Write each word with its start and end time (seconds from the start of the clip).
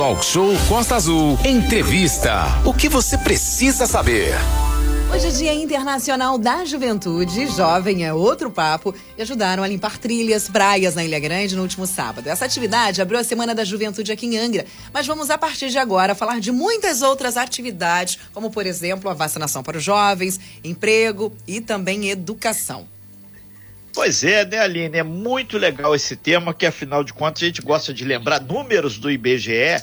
Talk 0.00 0.24
Show 0.24 0.48
Costa 0.66 0.96
Azul. 0.96 1.38
Entrevista. 1.44 2.44
O 2.64 2.72
que 2.72 2.88
você 2.88 3.18
precisa 3.18 3.86
saber? 3.86 4.32
Hoje 5.14 5.26
é 5.26 5.30
Dia 5.30 5.52
Internacional 5.52 6.38
da 6.38 6.64
Juventude. 6.64 7.46
Jovem 7.48 8.06
é 8.06 8.10
outro 8.10 8.50
papo. 8.50 8.94
E 9.18 9.20
ajudaram 9.20 9.62
a 9.62 9.68
limpar 9.68 9.98
trilhas, 9.98 10.48
praias 10.48 10.94
na 10.94 11.04
Ilha 11.04 11.20
Grande 11.20 11.54
no 11.54 11.60
último 11.60 11.86
sábado. 11.86 12.28
Essa 12.28 12.46
atividade 12.46 13.02
abriu 13.02 13.20
a 13.20 13.24
Semana 13.24 13.54
da 13.54 13.62
Juventude 13.62 14.10
aqui 14.10 14.24
em 14.24 14.38
Angra. 14.38 14.64
Mas 14.90 15.06
vamos, 15.06 15.28
a 15.28 15.36
partir 15.36 15.68
de 15.68 15.76
agora, 15.76 16.14
falar 16.14 16.40
de 16.40 16.50
muitas 16.50 17.02
outras 17.02 17.36
atividades, 17.36 18.18
como, 18.32 18.50
por 18.50 18.66
exemplo, 18.66 19.10
a 19.10 19.12
vacinação 19.12 19.62
para 19.62 19.76
os 19.76 19.84
jovens, 19.84 20.40
emprego 20.64 21.30
e 21.46 21.60
também 21.60 22.08
educação. 22.08 22.88
Pois 23.92 24.22
é, 24.22 24.44
né, 24.44 24.58
Aline? 24.58 24.98
É 24.98 25.02
muito 25.02 25.58
legal 25.58 25.94
esse 25.94 26.16
tema, 26.16 26.54
que 26.54 26.64
afinal 26.64 27.02
de 27.02 27.12
contas 27.12 27.42
a 27.42 27.46
gente 27.46 27.62
gosta 27.62 27.92
de 27.92 28.04
lembrar 28.04 28.40
números 28.40 28.98
do 28.98 29.10
IBGE. 29.10 29.82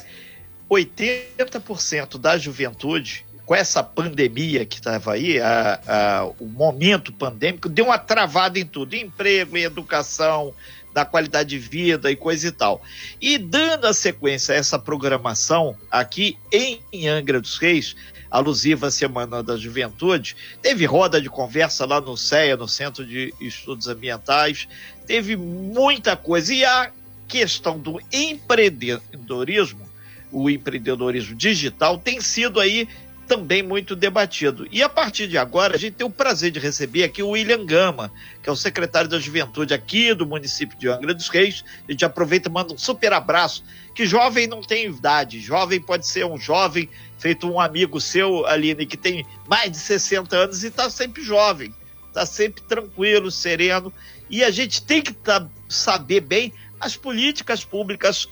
80% 0.70 2.18
da 2.18 2.36
juventude 2.36 3.24
com 3.48 3.54
essa 3.54 3.82
pandemia 3.82 4.66
que 4.66 4.76
estava 4.76 5.14
aí, 5.14 5.40
a, 5.40 5.80
a, 5.86 6.24
o 6.38 6.44
momento 6.44 7.10
pandêmico, 7.10 7.66
deu 7.66 7.86
uma 7.86 7.98
travada 7.98 8.58
em 8.58 8.66
tudo: 8.66 8.94
em 8.94 9.04
emprego, 9.04 9.56
em 9.56 9.62
educação, 9.62 10.52
da 10.98 11.04
qualidade 11.04 11.50
de 11.50 11.58
vida 11.58 12.10
e 12.10 12.16
coisa 12.16 12.48
e 12.48 12.50
tal. 12.50 12.82
E 13.20 13.38
dando 13.38 13.86
a 13.86 13.94
sequência 13.94 14.52
a 14.52 14.58
essa 14.58 14.76
programação 14.80 15.76
aqui 15.88 16.36
em 16.50 17.06
Angra 17.06 17.40
dos 17.40 17.56
Reis, 17.56 17.94
alusiva 18.28 18.88
à 18.88 18.90
Semana 18.90 19.40
da 19.40 19.56
Juventude, 19.56 20.34
teve 20.60 20.84
roda 20.86 21.20
de 21.20 21.30
conversa 21.30 21.86
lá 21.86 22.00
no 22.00 22.16
CEA, 22.16 22.56
no 22.56 22.66
Centro 22.66 23.06
de 23.06 23.32
Estudos 23.40 23.86
Ambientais, 23.86 24.66
teve 25.06 25.36
muita 25.36 26.16
coisa. 26.16 26.52
E 26.52 26.64
a 26.64 26.90
questão 27.28 27.78
do 27.78 28.00
empreendedorismo, 28.12 29.88
o 30.32 30.50
empreendedorismo 30.50 31.36
digital, 31.36 31.96
tem 31.96 32.20
sido 32.20 32.58
aí 32.58 32.88
também 33.28 33.62
muito 33.62 33.94
debatido. 33.94 34.66
E 34.72 34.82
a 34.82 34.88
partir 34.88 35.28
de 35.28 35.36
agora, 35.36 35.76
a 35.76 35.78
gente 35.78 35.94
tem 35.94 36.06
o 36.06 36.10
prazer 36.10 36.50
de 36.50 36.58
receber 36.58 37.04
aqui 37.04 37.22
o 37.22 37.30
William 37.30 37.64
Gama, 37.64 38.10
que 38.42 38.48
é 38.48 38.52
o 38.52 38.56
secretário 38.56 39.08
da 39.08 39.20
Juventude 39.20 39.74
aqui 39.74 40.14
do 40.14 40.26
município 40.26 40.76
de 40.78 40.88
Angra 40.88 41.12
dos 41.12 41.28
Reis. 41.28 41.62
A 41.86 41.92
gente 41.92 42.04
aproveita 42.04 42.48
e 42.48 42.52
manda 42.52 42.72
um 42.72 42.78
super 42.78 43.12
abraço, 43.12 43.62
que 43.94 44.06
jovem 44.06 44.46
não 44.46 44.62
tem 44.62 44.86
idade, 44.86 45.38
jovem 45.38 45.80
pode 45.80 46.06
ser 46.06 46.24
um 46.24 46.38
jovem, 46.38 46.88
feito 47.18 47.48
um 47.48 47.60
amigo 47.60 48.00
seu, 48.00 48.46
Aline, 48.46 48.86
que 48.86 48.96
tem 48.96 49.26
mais 49.46 49.70
de 49.70 49.78
60 49.78 50.34
anos 50.34 50.64
e 50.64 50.68
está 50.68 50.88
sempre 50.88 51.22
jovem, 51.22 51.74
está 52.08 52.24
sempre 52.24 52.62
tranquilo, 52.62 53.30
sereno. 53.30 53.92
E 54.30 54.42
a 54.42 54.50
gente 54.50 54.82
tem 54.82 55.02
que 55.02 55.12
tá, 55.12 55.46
saber 55.68 56.20
bem 56.20 56.52
as 56.80 56.96
políticas 56.96 57.64
públicas 57.64 58.28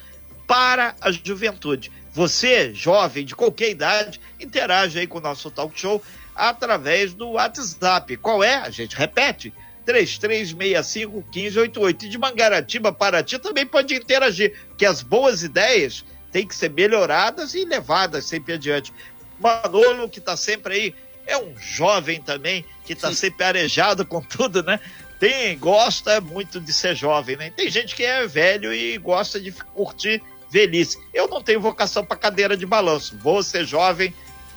para 0.47 0.95
a 1.01 1.11
juventude. 1.13 1.91
Você, 2.17 2.73
jovem, 2.73 3.27
de 3.27 3.37
qualquer 3.37 3.69
idade, 3.69 4.19
interage 4.41 4.99
aí 4.99 5.07
com 5.07 5.19
o 5.19 5.21
nosso 5.21 5.51
talk 5.51 5.79
show 5.79 6.03
através 6.35 7.13
do 7.13 7.33
WhatsApp. 7.33 8.17
Qual 8.17 8.43
é? 8.43 8.55
A 8.55 8.71
gente 8.71 8.97
repete. 8.97 9.53
3365-1588. 9.87 12.05
E 12.05 12.09
de 12.09 12.17
Mangaratiba, 12.17 12.91
Paraty, 12.91 13.39
também 13.39 13.67
pode 13.67 13.95
interagir, 13.95 14.59
porque 14.69 14.87
as 14.87 15.03
boas 15.03 15.43
ideias 15.43 16.07
têm 16.33 16.47
que 16.47 16.57
ser 16.57 16.71
melhoradas 16.71 17.53
e 17.53 17.67
levadas 17.67 18.25
sempre 18.25 18.55
adiante. 18.55 18.95
Manolo, 19.39 20.09
que 20.09 20.19
está 20.19 20.39
sempre 20.39 20.73
aí, 20.73 20.95
é 21.27 21.37
um 21.37 21.55
jovem 21.59 22.19
também, 22.19 22.65
que 22.87 22.95
está 22.95 23.13
sempre 23.13 23.45
arejado 23.45 24.07
com 24.07 24.23
tudo, 24.23 24.63
né? 24.63 24.81
Tem, 25.21 25.59
gosta 25.59 26.19
muito 26.23 26.63
de 26.63 26.73
ser 26.73 26.97
jovem, 26.97 27.37
né? 27.37 27.51
Tem 27.51 27.69
gente 27.69 27.95
que 27.95 28.05
é 28.05 28.27
velho 28.27 28.73
e 28.73 28.97
gosta 28.97 29.39
de 29.39 29.53
curtir 29.53 30.23
velhice. 30.51 30.99
Eu 31.13 31.29
não 31.29 31.43
tenho 31.43 31.61
vocação 31.61 32.05
para 32.05 32.17
cadeira 32.17 32.57
de 32.57 32.67
balanço. 32.67 33.17
Vou 33.23 33.43
ser 33.43 33.65
jovem 33.65 34.13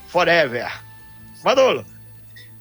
forever. 0.08 0.72
Manolo. 1.44 1.86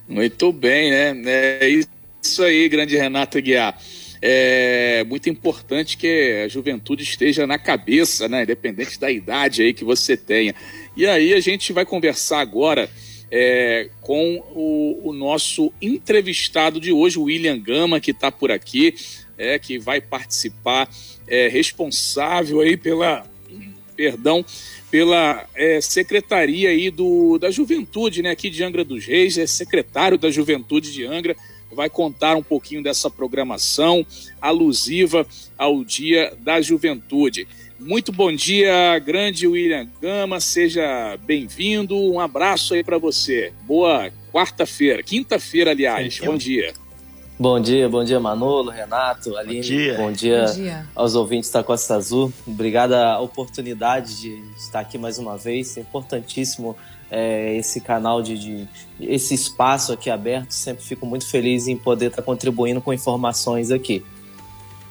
Muito 0.06 0.52
bem, 0.52 0.90
né? 0.90 1.22
É 1.60 1.68
isso 1.68 2.42
aí, 2.42 2.68
grande 2.68 2.96
Renata 2.96 3.40
Guiar. 3.40 3.78
É 4.20 5.04
muito 5.04 5.28
importante 5.28 5.96
que 5.96 6.42
a 6.44 6.48
juventude 6.48 7.02
esteja 7.02 7.46
na 7.46 7.58
cabeça, 7.58 8.28
né? 8.28 8.42
Independente 8.42 8.98
da 8.98 9.10
idade 9.10 9.62
aí 9.62 9.72
que 9.72 9.84
você 9.84 10.16
tenha. 10.16 10.54
E 10.96 11.06
aí 11.06 11.34
a 11.34 11.40
gente 11.40 11.72
vai 11.72 11.84
conversar 11.84 12.40
agora 12.40 12.90
é, 13.30 13.88
com 14.00 14.42
o, 14.54 15.10
o, 15.10 15.12
nosso 15.12 15.72
entrevistado 15.80 16.80
de 16.80 16.90
hoje, 16.90 17.18
o 17.18 17.24
William 17.24 17.58
Gama, 17.58 18.00
que 18.00 18.10
está 18.10 18.32
por 18.32 18.50
aqui, 18.50 18.94
é, 19.38 19.58
que 19.58 19.78
vai 19.78 20.00
participar 20.00 20.90
é, 21.26 21.48
responsável 21.48 22.60
aí 22.60 22.76
pela, 22.76 23.24
perdão, 23.96 24.44
pela 24.90 25.46
é, 25.54 25.80
secretaria 25.80 26.70
aí 26.70 26.90
do, 26.90 27.38
da 27.38 27.50
juventude, 27.50 28.22
né, 28.22 28.30
aqui 28.30 28.50
de 28.50 28.62
Angra 28.64 28.84
dos 28.84 29.06
Reis, 29.06 29.38
é 29.38 29.46
secretário 29.46 30.18
da 30.18 30.30
juventude 30.30 30.92
de 30.92 31.04
Angra, 31.04 31.36
vai 31.70 31.88
contar 31.88 32.36
um 32.36 32.42
pouquinho 32.42 32.82
dessa 32.82 33.10
programação 33.10 34.04
alusiva 34.40 35.26
ao 35.56 35.84
Dia 35.84 36.32
da 36.40 36.60
Juventude. 36.60 37.46
Muito 37.78 38.10
bom 38.10 38.32
dia, 38.32 38.98
grande 38.98 39.46
William 39.46 39.88
Gama, 40.00 40.40
seja 40.40 41.16
bem-vindo, 41.24 41.96
um 41.96 42.18
abraço 42.18 42.74
aí 42.74 42.82
para 42.82 42.98
você. 42.98 43.52
Boa 43.62 44.10
quarta-feira, 44.32 45.02
quinta-feira, 45.02 45.70
aliás, 45.70 46.16
Sim, 46.16 46.26
bom 46.26 46.36
dia. 46.36 46.74
Bom 47.40 47.60
dia, 47.60 47.88
bom 47.88 48.02
dia 48.02 48.18
Manolo, 48.18 48.68
Renato, 48.68 49.36
Aline. 49.36 49.60
Bom 49.60 49.62
dia, 49.62 49.96
bom 49.96 50.12
dia, 50.12 50.44
bom 50.46 50.54
dia. 50.54 50.86
aos 50.92 51.14
ouvintes 51.14 51.48
da 51.52 51.62
Costa 51.62 51.94
Azul. 51.94 52.32
Obrigada 52.44 53.12
a 53.12 53.20
oportunidade 53.20 54.20
de 54.20 54.42
estar 54.56 54.80
aqui 54.80 54.98
mais 54.98 55.18
uma 55.20 55.36
vez. 55.36 55.76
É 55.76 55.80
importantíssimo 55.80 56.76
é, 57.08 57.56
esse 57.56 57.80
canal, 57.80 58.22
de, 58.22 58.36
de, 58.36 58.68
esse 59.00 59.34
espaço 59.34 59.92
aqui 59.92 60.10
aberto. 60.10 60.50
Sempre 60.50 60.82
fico 60.82 61.06
muito 61.06 61.28
feliz 61.28 61.68
em 61.68 61.76
poder 61.76 62.06
estar 62.06 62.22
contribuindo 62.22 62.80
com 62.80 62.92
informações 62.92 63.70
aqui. 63.70 64.04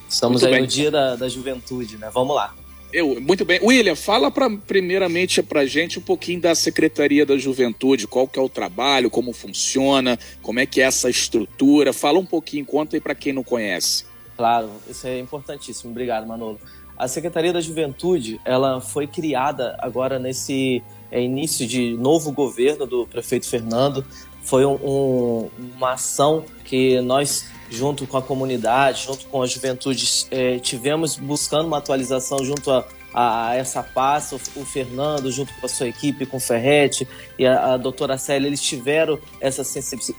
Estamos 0.07 0.41
muito 0.41 0.45
aí 0.45 0.53
bem. 0.53 0.61
no 0.61 0.67
Dia 0.67 0.89
da, 0.89 1.17
da 1.17 1.27
Juventude, 1.27 1.97
né? 1.97 2.09
Vamos 2.13 2.33
lá. 2.33 2.53
Eu, 2.91 3.19
muito 3.19 3.43
bem. 3.43 3.59
William, 3.61 3.95
fala 3.95 4.31
pra, 4.31 4.49
primeiramente 4.49 5.43
para 5.43 5.65
gente 5.65 5.99
um 5.99 6.01
pouquinho 6.01 6.41
da 6.41 6.55
Secretaria 6.55 7.25
da 7.25 7.37
Juventude, 7.37 8.07
qual 8.07 8.27
que 8.27 8.39
é 8.39 8.41
o 8.41 8.47
trabalho, 8.47 9.09
como 9.09 9.33
funciona, 9.33 10.17
como 10.41 10.59
é 10.59 10.65
que 10.65 10.81
é 10.81 10.85
essa 10.85 11.09
estrutura. 11.09 11.91
Fala 11.91 12.17
um 12.17 12.25
pouquinho, 12.25 12.65
conta 12.65 12.95
aí 12.95 13.01
para 13.01 13.13
quem 13.13 13.33
não 13.33 13.43
conhece. 13.43 14.05
Claro, 14.37 14.69
isso 14.89 15.05
é 15.05 15.19
importantíssimo. 15.19 15.91
Obrigado, 15.91 16.25
Manolo. 16.25 16.59
A 16.97 17.07
Secretaria 17.07 17.53
da 17.53 17.61
Juventude, 17.61 18.39
ela 18.43 18.81
foi 18.81 19.05
criada 19.05 19.75
agora 19.79 20.17
nesse 20.17 20.81
é, 21.11 21.21
início 21.21 21.67
de 21.67 21.95
novo 21.95 22.31
governo 22.31 22.87
do 22.87 23.05
prefeito 23.05 23.47
Fernando. 23.47 24.03
Foi 24.43 24.65
um, 24.65 24.75
um, 24.75 25.49
uma 25.75 25.93
ação 25.93 26.45
que 26.63 26.99
nós 27.01 27.49
junto 27.69 28.07
com 28.07 28.17
a 28.17 28.21
comunidade, 28.21 29.05
junto 29.05 29.25
com 29.27 29.41
a 29.41 29.45
juventude, 29.45 30.05
é, 30.31 30.59
tivemos 30.59 31.15
buscando 31.15 31.67
uma 31.67 31.77
atualização 31.77 32.43
junto 32.43 32.71
a, 32.71 32.85
a, 33.13 33.55
essa 33.55 33.83
pasta, 33.83 34.35
o, 34.35 34.61
o, 34.61 34.65
Fernando, 34.65 35.31
junto 35.31 35.53
com 35.55 35.65
a 35.65 35.69
sua 35.69 35.87
equipe, 35.87 36.25
com 36.25 36.37
o 36.37 36.39
Ferrete 36.39 37.07
e 37.37 37.45
a, 37.45 37.73
a 37.73 37.77
doutora 37.77 38.17
Célia, 38.17 38.47
eles 38.47 38.61
tiveram 38.61 39.19
essa, 39.41 39.63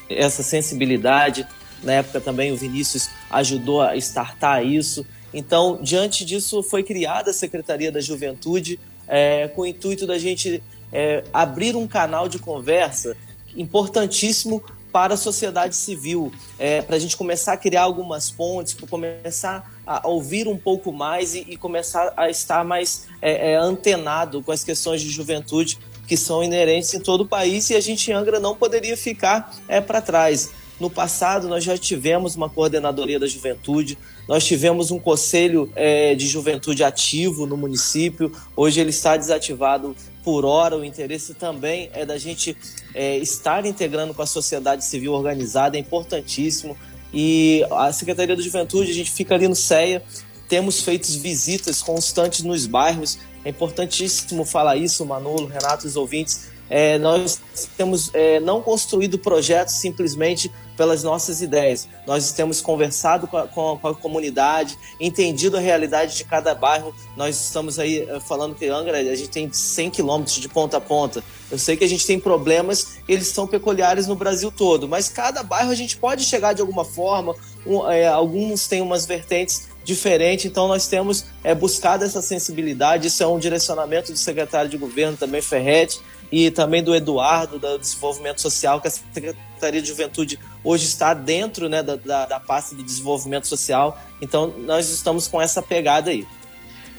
essa 0.09 0.43
sensibilidade. 0.43 1.47
Na 1.83 1.93
época 1.95 2.21
também 2.21 2.53
o 2.53 2.57
Vinícius 2.57 3.09
ajudou 3.31 3.83
a 3.83 3.97
startar 3.97 4.65
isso. 4.65 5.07
Então, 5.33 5.79
diante 5.81 6.25
disso, 6.25 6.63
foi 6.63 6.83
criada 6.83 7.31
a 7.31 7.35
Secretaria 7.35 7.93
da 7.93 8.01
Juventude 8.01 8.81
é, 9.07 9.49
com 9.49 9.63
o 9.63 9.67
intuito 9.67 10.07
da 10.07 10.19
gente 10.19 10.63
é, 10.93 11.23
abrir 11.33 11.77
um 11.77 11.87
canal 11.87 12.29
de 12.29 12.39
conversa 12.39 13.17
importantíssimo 13.57 14.63
para 14.93 15.15
a 15.15 15.16
sociedade 15.16 15.76
civil, 15.76 16.32
é, 16.59 16.82
para 16.82 16.97
a 16.97 16.99
gente 16.99 17.16
começar 17.16 17.53
a 17.53 17.56
criar 17.56 17.82
algumas 17.82 18.31
pontes, 18.31 18.75
para 18.75 18.87
começar 18.87 19.71
a 19.87 20.06
ouvir 20.06 20.49
um 20.49 20.56
pouco 20.56 20.93
mais 20.93 21.34
e, 21.34 21.47
e 21.49 21.56
começar 21.56 22.12
a 22.16 22.28
estar 22.28 22.65
mais 22.65 23.06
é, 23.21 23.53
é, 23.53 23.56
antenado 23.56 24.43
com 24.43 24.53
as 24.53 24.65
questões 24.65 25.00
de 25.00 25.09
juventude 25.09 25.79
que 26.06 26.17
são 26.17 26.43
inerentes 26.43 26.93
em 26.94 27.00
todo 27.00 27.23
o 27.23 27.26
país 27.26 27.69
e 27.70 27.75
a 27.75 27.81
gente 27.81 28.11
em 28.11 28.14
Angra 28.14 28.40
não 28.40 28.56
poderia 28.56 28.96
ficar 28.96 29.55
é, 29.69 29.81
para 29.81 30.00
trás. 30.00 30.50
No 30.81 30.88
passado, 30.88 31.49
nós 31.49 31.64
já 31.64 31.76
tivemos 31.76 32.37
uma 32.37 32.49
coordenadoria 32.49 33.19
da 33.19 33.26
juventude, 33.26 33.99
nós 34.29 34.44
tivemos 34.44 34.93
um 34.93 34.99
conselho 34.99 35.70
é, 35.75 36.14
de 36.14 36.26
juventude 36.26 36.84
ativo 36.84 37.46
no 37.46 37.56
município, 37.56 38.31
hoje 38.55 38.81
ele 38.81 38.91
está 38.91 39.17
desativado 39.17 39.96
por 40.29 40.45
hora. 40.45 40.77
O 40.77 40.85
interesse 40.85 41.33
também 41.33 41.89
é 41.95 42.05
da 42.05 42.19
gente 42.19 42.55
é, 42.95 43.17
estar 43.17 43.65
integrando 43.65 44.13
com 44.13 44.21
a 44.21 44.27
sociedade 44.27 44.85
civil 44.85 45.15
organizada, 45.15 45.79
é 45.79 45.81
importantíssimo. 45.81 46.77
E 47.15 47.65
a 47.71 47.91
Secretaria 47.95 48.37
da 48.37 48.43
Juventude, 48.43 48.91
a 48.91 48.95
gente 48.95 49.11
fica 49.11 49.35
ali 49.35 49.49
no 49.49 49.57
CEA, 49.57 50.03
temos 50.47 50.83
feito 50.83 51.11
visitas 51.19 51.81
constantes 51.81 52.43
nos 52.43 52.67
bairros, 52.67 53.19
é 53.43 53.49
importantíssimo 53.49 54.45
falar 54.45 54.77
isso, 54.77 55.03
Manolo, 55.07 55.47
Renato, 55.47 55.87
os 55.87 55.97
ouvintes. 55.97 56.51
É, 56.69 56.99
nós 56.99 57.41
temos 57.79 58.11
é, 58.13 58.39
não 58.39 58.61
construído 58.61 59.19
projetos 59.19 59.77
simplesmente 59.77 60.53
pelas 60.79 61.03
nossas 61.03 61.43
ideias. 61.43 61.89
Nós 62.07 62.31
temos 62.31 62.61
conversado 62.61 63.27
com 63.27 63.37
a, 63.37 63.49
com 63.49 63.79
a, 63.83 63.95
comunidade, 63.95 64.79
entendido 65.01 65.57
a 65.57 65.61
realidade 65.61 66.17
de 66.17 66.23
cada 66.23 66.55
bairro. 66.55 66.95
Nós 67.17 67.35
estamos 67.47 67.81
aí 67.81 68.09
eh, 68.09 68.21
falando 68.21 68.55
que 68.55 68.69
Angra, 68.69 68.97
a 68.97 69.15
gente 69.17 69.29
tem 69.29 69.53
100 69.53 69.91
quilômetros 69.91 70.37
de 70.37 70.49
ponta 70.49 70.77
a 70.77 70.81
ponta. 70.81 71.23
Eu 71.51 71.59
sei 71.59 71.77
que 71.77 71.83
a 71.83 71.89
gente 71.89 72.07
tem 72.07 72.21
problemas, 72.21 72.99
eles 73.09 73.27
são 73.27 73.45
peculiares 73.45 74.07
no 74.07 74.15
Brasil 74.15 74.53
todo, 74.53 74.87
mas 74.87 75.09
cada 75.09 75.43
bairro 75.43 75.71
a 75.71 75.75
gente 75.75 75.97
pode 75.97 76.25
chegar 76.25 76.53
de 76.53 76.61
alguma 76.61 76.85
forma. 76.85 77.35
Um, 77.67 77.91
é, 77.91 78.07
alguns 78.07 78.69
têm 78.69 78.81
umas 78.81 79.05
vertentes 79.05 79.69
diferentes, 79.83 80.45
então 80.45 80.69
nós 80.69 80.87
temos 80.87 81.25
é, 81.43 81.57
buscado 81.57 82.05
essa 82.05 82.23
sensibilidade. 82.23 83.09
Isso 83.09 83.21
é 83.21 83.27
um 83.27 83.39
direcionamento 83.39 84.13
do 84.13 84.19
secretário 84.19 84.71
de 84.71 84.77
governo 84.77 85.17
também, 85.17 85.43
Ferretti, 85.43 86.01
e 86.31 86.51
também 86.51 86.85
do 86.85 86.95
Eduardo, 86.95 87.59
do 87.59 87.79
Desenvolvimento 87.79 88.41
Social, 88.41 88.81
que 88.81 88.89
a 88.89 88.91
Secretaria 88.91 89.83
de 89.83 89.89
Juventude 89.89 90.39
hoje 90.62 90.84
está 90.84 91.14
dentro 91.14 91.69
né, 91.69 91.82
da, 91.82 91.96
da, 91.96 92.26
da 92.26 92.40
pasta 92.40 92.75
do 92.75 92.82
desenvolvimento 92.82 93.46
social. 93.46 94.00
Então, 94.20 94.49
nós 94.58 94.88
estamos 94.90 95.26
com 95.28 95.40
essa 95.40 95.62
pegada 95.62 96.10
aí. 96.10 96.26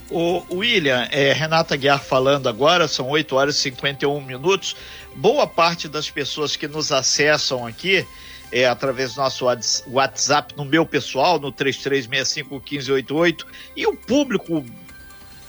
O 0.09 0.43
William, 0.51 1.07
é, 1.11 1.33
Renata 1.33 1.75
Guiar 1.75 2.03
falando 2.03 2.49
agora, 2.49 2.87
são 2.87 3.07
8 3.09 3.35
horas 3.35 3.55
e 3.57 3.61
51 3.61 4.19
minutos. 4.21 4.75
Boa 5.15 5.45
parte 5.45 5.87
das 5.87 6.09
pessoas 6.09 6.55
que 6.55 6.67
nos 6.67 6.91
acessam 6.91 7.65
aqui 7.65 8.05
é, 8.51 8.65
através 8.65 9.13
do 9.13 9.21
nosso 9.21 9.45
WhatsApp, 9.87 10.55
no 10.57 10.65
meu 10.65 10.85
pessoal, 10.85 11.39
no 11.39 11.51
33651588, 11.53 13.45
e 13.75 13.85
o 13.85 13.95
público 13.95 14.65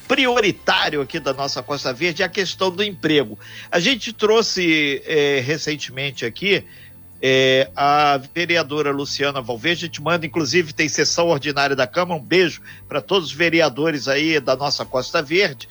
prioritário 0.07 1.01
aqui 1.01 1.19
da 1.19 1.33
nossa 1.33 1.63
Costa 1.63 1.93
Verde 1.93 2.21
é 2.21 2.25
a 2.25 2.29
questão 2.29 2.69
do 2.69 2.83
emprego. 2.83 3.39
A 3.71 3.79
gente 3.79 4.13
trouxe 4.13 5.01
é, 5.05 5.39
recentemente 5.39 6.25
aqui 6.25 6.65
é, 7.21 7.69
a 7.75 8.17
vereadora 8.33 8.91
Luciana 8.91 9.41
Valverde, 9.41 9.81
gente 9.81 10.01
manda, 10.01 10.25
inclusive, 10.25 10.73
tem 10.73 10.89
sessão 10.89 11.27
ordinária 11.27 11.75
da 11.75 11.85
Câmara, 11.85 12.19
um 12.19 12.23
beijo 12.23 12.61
para 12.87 12.99
todos 12.99 13.29
os 13.29 13.33
vereadores 13.33 14.07
aí 14.07 14.39
da 14.39 14.55
nossa 14.55 14.83
Costa 14.83 15.21
Verde, 15.21 15.69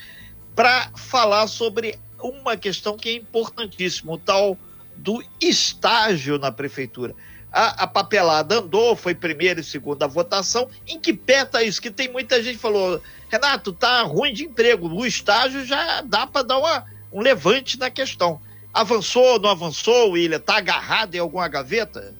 para 0.54 0.90
falar 0.94 1.48
sobre 1.48 1.98
uma 2.22 2.56
questão 2.56 2.96
que 2.96 3.08
é 3.08 3.14
importantíssima, 3.14 4.12
o 4.12 4.18
tal 4.18 4.56
do 4.96 5.24
estágio 5.40 6.38
na 6.38 6.52
prefeitura. 6.52 7.14
A, 7.52 7.82
a, 7.82 7.86
papelada 7.86 8.58
andou, 8.58 8.94
foi 8.94 9.12
primeira 9.12 9.60
e 9.60 9.64
segunda 9.64 10.06
votação. 10.06 10.68
Em 10.86 11.00
que 11.00 11.12
pé 11.12 11.44
tá 11.44 11.62
isso? 11.62 11.82
Que 11.82 11.90
tem 11.90 12.08
muita 12.08 12.40
gente 12.40 12.56
que 12.56 12.62
falou, 12.62 13.02
Renato, 13.28 13.72
tá 13.72 14.02
ruim 14.02 14.32
de 14.32 14.44
emprego. 14.44 14.86
O 14.88 15.04
estágio 15.04 15.64
já 15.64 16.00
dá 16.02 16.28
para 16.28 16.42
dar 16.42 16.58
uma, 16.58 16.84
um 17.12 17.20
levante 17.20 17.76
na 17.76 17.90
questão. 17.90 18.40
Avançou, 18.72 19.38
não 19.38 19.50
avançou, 19.50 20.10
William? 20.12 20.38
Tá 20.38 20.58
agarrado 20.58 21.14
em 21.14 21.18
alguma 21.18 21.48
gaveta? 21.48 22.14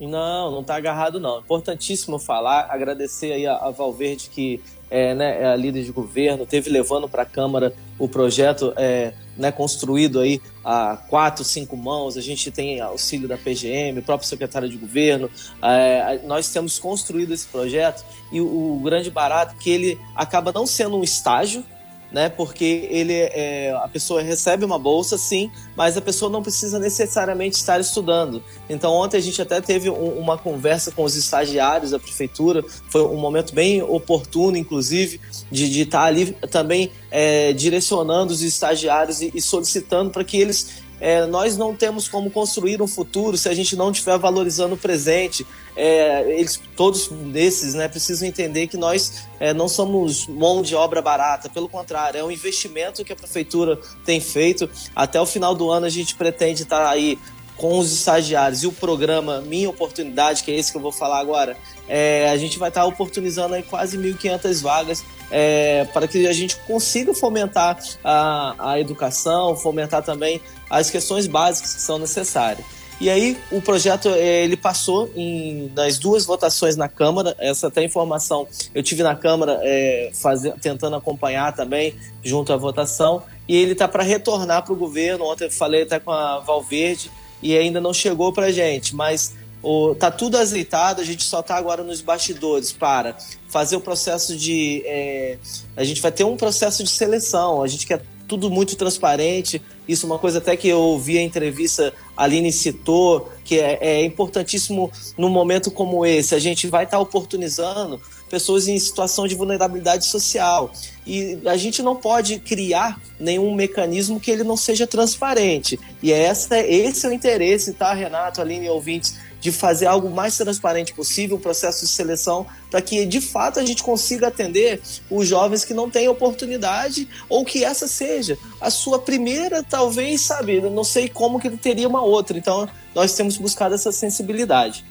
Não, 0.00 0.50
não 0.50 0.60
está 0.60 0.76
agarrado 0.76 1.18
não. 1.18 1.40
Importantíssimo 1.40 2.18
falar, 2.18 2.68
agradecer 2.70 3.32
aí 3.32 3.46
a, 3.46 3.56
a 3.56 3.70
Valverde 3.70 4.28
que 4.30 4.62
é, 4.90 5.14
né, 5.14 5.42
é 5.42 5.46
a 5.46 5.56
líder 5.56 5.84
de 5.84 5.90
governo, 5.90 6.46
teve 6.46 6.70
levando 6.70 7.08
para 7.08 7.22
a 7.22 7.26
Câmara 7.26 7.72
o 7.98 8.08
projeto 8.08 8.72
é, 8.76 9.12
né, 9.36 9.50
construído 9.50 10.20
aí 10.20 10.40
a 10.64 10.96
quatro, 10.96 11.44
cinco 11.44 11.76
mãos, 11.76 12.16
a 12.16 12.20
gente 12.20 12.50
tem 12.50 12.80
auxílio 12.80 13.26
da 13.26 13.36
PGM, 13.36 13.98
o 13.98 14.02
próprio 14.02 14.28
secretário 14.28 14.68
de 14.68 14.76
governo, 14.76 15.30
é, 15.62 16.20
nós 16.24 16.50
temos 16.50 16.78
construído 16.78 17.32
esse 17.32 17.46
projeto 17.46 18.04
e 18.30 18.40
o, 18.40 18.76
o 18.76 18.80
grande 18.80 19.10
barato 19.10 19.54
é 19.54 19.62
que 19.62 19.70
ele 19.70 19.98
acaba 20.14 20.52
não 20.52 20.66
sendo 20.66 20.96
um 20.96 21.02
estágio, 21.02 21.64
né? 22.12 22.28
Porque 22.28 22.88
ele 22.90 23.12
é, 23.12 23.72
a 23.82 23.88
pessoa 23.88 24.22
recebe 24.22 24.64
uma 24.64 24.78
bolsa, 24.78 25.18
sim, 25.18 25.50
mas 25.76 25.96
a 25.96 26.00
pessoa 26.00 26.30
não 26.30 26.42
precisa 26.42 26.78
necessariamente 26.78 27.56
estar 27.56 27.80
estudando. 27.80 28.42
Então 28.68 28.92
ontem 28.92 29.16
a 29.16 29.20
gente 29.20 29.40
até 29.40 29.60
teve 29.60 29.90
um, 29.90 30.18
uma 30.18 30.38
conversa 30.38 30.90
com 30.90 31.02
os 31.04 31.16
estagiários 31.16 31.90
da 31.90 31.98
prefeitura, 31.98 32.64
foi 32.88 33.02
um 33.02 33.16
momento 33.16 33.54
bem 33.54 33.82
oportuno, 33.82 34.56
inclusive, 34.56 35.20
de, 35.50 35.68
de 35.68 35.82
estar 35.82 36.04
ali 36.04 36.32
também 36.50 36.90
é, 37.10 37.52
direcionando 37.52 38.32
os 38.32 38.42
estagiários 38.42 39.20
e, 39.20 39.32
e 39.34 39.40
solicitando 39.40 40.10
para 40.10 40.24
que 40.24 40.36
eles 40.36 40.85
é, 41.00 41.26
nós 41.26 41.56
não 41.56 41.74
temos 41.74 42.08
como 42.08 42.30
construir 42.30 42.80
um 42.80 42.86
futuro 42.86 43.36
se 43.36 43.48
a 43.48 43.54
gente 43.54 43.76
não 43.76 43.90
estiver 43.90 44.18
valorizando 44.18 44.74
o 44.74 44.78
presente. 44.78 45.46
É, 45.76 46.38
eles, 46.38 46.60
todos 46.74 47.08
desses 47.08 47.74
né, 47.74 47.86
precisam 47.86 48.26
entender 48.26 48.66
que 48.66 48.76
nós 48.76 49.24
é, 49.38 49.52
não 49.52 49.68
somos 49.68 50.26
mão 50.26 50.62
de 50.62 50.74
obra 50.74 51.02
barata, 51.02 51.50
pelo 51.50 51.68
contrário, 51.68 52.18
é 52.18 52.24
um 52.24 52.30
investimento 52.30 53.04
que 53.04 53.12
a 53.12 53.16
prefeitura 53.16 53.78
tem 54.04 54.20
feito. 54.20 54.68
Até 54.94 55.20
o 55.20 55.26
final 55.26 55.54
do 55.54 55.70
ano 55.70 55.86
a 55.86 55.90
gente 55.90 56.14
pretende 56.14 56.62
estar 56.62 56.88
aí 56.88 57.18
com 57.56 57.78
os 57.78 57.92
estagiários 57.92 58.62
e 58.62 58.66
o 58.66 58.72
programa 58.72 59.40
Minha 59.40 59.70
Oportunidade, 59.70 60.42
que 60.42 60.50
é 60.50 60.54
esse 60.54 60.70
que 60.70 60.76
eu 60.76 60.82
vou 60.82 60.92
falar 60.92 61.20
agora, 61.20 61.56
é, 61.88 62.28
a 62.30 62.36
gente 62.36 62.58
vai 62.58 62.68
estar 62.68 62.84
oportunizando 62.84 63.54
aí 63.54 63.62
quase 63.62 63.96
1.500 63.98 64.62
vagas 64.62 65.04
é, 65.30 65.84
para 65.92 66.06
que 66.06 66.26
a 66.26 66.32
gente 66.32 66.56
consiga 66.66 67.14
fomentar 67.14 67.78
a, 68.02 68.72
a 68.72 68.80
educação, 68.80 69.56
fomentar 69.56 70.02
também 70.02 70.40
as 70.68 70.90
questões 70.90 71.26
básicas 71.26 71.74
que 71.74 71.80
são 71.80 71.98
necessárias. 71.98 72.64
E 72.98 73.10
aí 73.10 73.36
o 73.52 73.60
projeto 73.60 74.08
é, 74.08 74.42
ele 74.44 74.56
passou 74.56 75.10
em, 75.14 75.70
nas 75.74 75.98
duas 75.98 76.24
votações 76.24 76.76
na 76.76 76.88
Câmara. 76.88 77.36
Essa 77.38 77.66
até 77.68 77.84
informação 77.84 78.48
eu 78.74 78.82
tive 78.82 79.02
na 79.02 79.14
Câmara 79.14 79.60
é, 79.62 80.10
fazer, 80.14 80.52
tentando 80.60 80.96
acompanhar 80.96 81.54
também 81.54 81.94
junto 82.24 82.52
à 82.52 82.56
votação. 82.56 83.22
E 83.46 83.54
ele 83.54 83.72
está 83.72 83.86
para 83.86 84.02
retornar 84.02 84.64
para 84.64 84.72
o 84.72 84.76
governo. 84.76 85.26
Ontem 85.26 85.44
eu 85.44 85.50
falei 85.50 85.82
até 85.82 86.00
com 86.00 86.10
a 86.10 86.38
Valverde 86.38 87.10
e 87.42 87.56
ainda 87.56 87.80
não 87.80 87.92
chegou 87.92 88.32
para 88.32 88.50
gente, 88.50 88.96
mas 88.96 89.34
o, 89.66 89.96
tá 89.96 90.12
tudo 90.12 90.38
azeitado. 90.38 91.00
A 91.00 91.04
gente 91.04 91.24
só 91.24 91.40
está 91.40 91.56
agora 91.56 91.82
nos 91.82 92.00
bastidores 92.00 92.70
para 92.70 93.16
fazer 93.48 93.74
o 93.74 93.80
processo 93.80 94.36
de 94.36 94.82
é, 94.86 95.38
a 95.76 95.82
gente 95.82 96.00
vai 96.00 96.12
ter 96.12 96.22
um 96.22 96.36
processo 96.36 96.84
de 96.84 96.90
seleção. 96.90 97.62
A 97.62 97.66
gente 97.66 97.84
quer 97.84 98.00
tudo 98.28 98.48
muito 98.48 98.76
transparente. 98.76 99.60
Isso 99.88 100.06
é 100.06 100.08
uma 100.08 100.18
coisa 100.18 100.38
até 100.38 100.56
que 100.56 100.68
eu 100.68 100.78
ouvi 100.78 101.18
a 101.18 101.22
entrevista, 101.22 101.92
a 102.16 102.24
Aline 102.24 102.52
citou, 102.52 103.30
que 103.44 103.58
é, 103.58 103.78
é 103.80 104.04
importantíssimo 104.04 104.90
num 105.18 105.28
momento 105.28 105.70
como 105.70 106.06
esse. 106.06 106.34
A 106.34 106.38
gente 106.38 106.68
vai 106.68 106.84
estar 106.84 106.96
tá 106.96 107.02
oportunizando 107.02 108.00
pessoas 108.28 108.66
em 108.66 108.78
situação 108.78 109.26
de 109.26 109.34
vulnerabilidade 109.34 110.06
social. 110.06 110.72
E 111.06 111.38
a 111.46 111.56
gente 111.56 111.82
não 111.82 111.94
pode 111.94 112.40
criar 112.40 113.00
nenhum 113.18 113.54
mecanismo 113.54 114.18
que 114.18 114.30
ele 114.30 114.42
não 114.42 114.56
seja 114.56 114.86
transparente. 114.86 115.78
E 116.02 116.12
essa, 116.12 116.58
esse 116.58 117.06
é 117.06 117.08
o 117.08 117.12
interesse, 117.12 117.72
tá, 117.72 117.92
Renato, 117.92 118.40
Aline 118.40 118.66
e 118.66 118.68
ouvintes, 118.68 119.16
de 119.46 119.52
fazer 119.52 119.86
algo 119.86 120.10
mais 120.10 120.36
transparente 120.36 120.92
possível, 120.92 121.36
um 121.36 121.40
processo 121.40 121.84
de 121.84 121.90
seleção, 121.92 122.44
para 122.68 122.82
que 122.82 123.06
de 123.06 123.20
fato 123.20 123.60
a 123.60 123.64
gente 123.64 123.80
consiga 123.80 124.26
atender 124.26 124.82
os 125.08 125.28
jovens 125.28 125.64
que 125.64 125.72
não 125.72 125.88
têm 125.88 126.08
oportunidade 126.08 127.08
ou 127.28 127.44
que 127.44 127.62
essa 127.62 127.86
seja 127.86 128.36
a 128.60 128.70
sua 128.70 128.98
primeira, 128.98 129.62
talvez, 129.62 130.22
sabe, 130.22 130.60
não 130.62 130.82
sei 130.82 131.08
como 131.08 131.38
que 131.38 131.46
ele 131.46 131.56
teria 131.56 131.86
uma 131.86 132.02
outra. 132.02 132.36
Então, 132.36 132.68
nós 132.92 133.14
temos 133.14 133.36
buscado 133.36 133.72
essa 133.72 133.92
sensibilidade. 133.92 134.84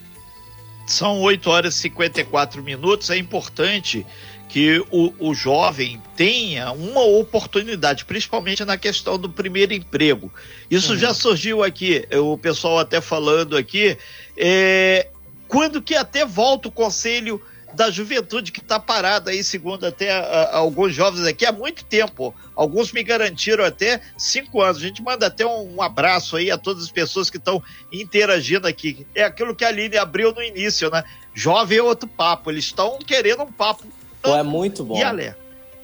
São 0.87 1.19
8 1.21 1.49
horas 1.49 1.75
e 1.75 1.79
54 1.79 2.63
minutos. 2.63 3.09
É 3.09 3.17
importante 3.17 4.05
que 4.47 4.81
o, 4.91 5.13
o 5.19 5.33
jovem 5.33 6.01
tenha 6.15 6.71
uma 6.71 7.03
oportunidade, 7.03 8.05
principalmente 8.05 8.63
na 8.63 8.77
questão 8.77 9.17
do 9.17 9.29
primeiro 9.29 9.73
emprego. 9.73 10.31
Isso 10.71 10.93
uhum. 10.93 10.97
já 10.97 11.13
surgiu 11.13 11.63
aqui, 11.63 12.07
o 12.13 12.37
pessoal 12.37 12.79
até 12.79 13.01
falando 13.01 13.57
aqui, 13.57 13.97
é, 14.37 15.07
quando 15.47 15.81
que 15.81 15.95
até 15.95 16.25
volta 16.25 16.67
o 16.67 16.71
conselho 16.71 17.41
da 17.75 17.91
juventude 17.91 18.51
que 18.51 18.59
está 18.59 18.79
parado 18.79 19.29
aí, 19.29 19.43
segundo 19.43 19.85
até 19.85 20.11
a, 20.11 20.19
a, 20.19 20.57
alguns 20.57 20.93
jovens 20.93 21.27
aqui, 21.27 21.45
há 21.45 21.51
muito 21.51 21.83
tempo. 21.83 22.33
Alguns 22.55 22.91
me 22.91 23.03
garantiram 23.03 23.65
até 23.65 24.01
cinco 24.17 24.61
anos. 24.61 24.77
A 24.77 24.81
gente 24.81 25.03
manda 25.03 25.27
até 25.27 25.45
um, 25.45 25.75
um 25.75 25.81
abraço 25.81 26.37
aí 26.37 26.49
a 26.49 26.57
todas 26.57 26.83
as 26.83 26.91
pessoas 26.91 27.29
que 27.29 27.37
estão 27.37 27.61
interagindo 27.91 28.65
aqui. 28.65 29.05
É 29.13 29.23
aquilo 29.23 29.53
que 29.53 29.65
a 29.65 29.67
Aline 29.67 29.97
abriu 29.97 30.33
no 30.33 30.41
início, 30.41 30.89
né? 30.89 31.03
Jovem 31.33 31.79
é 31.79 31.83
outro 31.83 32.07
papo. 32.07 32.49
Eles 32.49 32.63
estão 32.63 32.97
querendo 32.99 33.43
um 33.43 33.51
papo. 33.51 33.83
Pô, 34.21 34.33
é 34.35 34.43
muito 34.43 34.83
bom. 34.85 34.97
E 34.97 35.03
Alé? 35.03 35.35